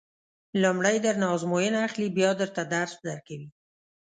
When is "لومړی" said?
0.61-0.97